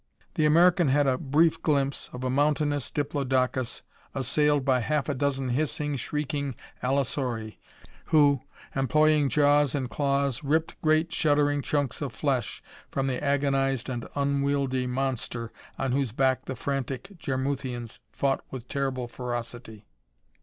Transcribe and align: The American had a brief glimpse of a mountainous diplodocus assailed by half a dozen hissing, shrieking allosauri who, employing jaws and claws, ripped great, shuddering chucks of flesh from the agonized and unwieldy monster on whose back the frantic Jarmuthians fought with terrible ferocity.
The 0.33 0.47
American 0.47 0.87
had 0.87 1.05
a 1.05 1.15
brief 1.19 1.61
glimpse 1.61 2.09
of 2.11 2.23
a 2.23 2.29
mountainous 2.31 2.89
diplodocus 2.89 3.83
assailed 4.15 4.65
by 4.65 4.79
half 4.79 5.07
a 5.09 5.13
dozen 5.13 5.49
hissing, 5.49 5.95
shrieking 5.95 6.55
allosauri 6.81 7.59
who, 8.05 8.41
employing 8.75 9.29
jaws 9.29 9.75
and 9.75 9.91
claws, 9.91 10.43
ripped 10.43 10.81
great, 10.81 11.13
shuddering 11.13 11.61
chucks 11.61 12.01
of 12.01 12.13
flesh 12.13 12.63
from 12.89 13.05
the 13.05 13.23
agonized 13.23 13.89
and 13.89 14.07
unwieldy 14.15 14.87
monster 14.87 15.51
on 15.77 15.91
whose 15.91 16.11
back 16.13 16.45
the 16.45 16.55
frantic 16.55 17.11
Jarmuthians 17.19 17.99
fought 18.11 18.41
with 18.49 18.67
terrible 18.67 19.07
ferocity. 19.07 19.85